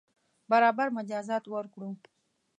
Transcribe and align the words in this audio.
برابر 0.51 0.87
مجازات 0.97 1.43
ورکړو. 1.47 1.89